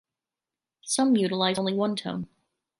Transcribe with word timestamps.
Some 0.81 1.15
utilize 1.15 1.59
only 1.59 1.73
one 1.75 1.95
tone. 1.95 2.27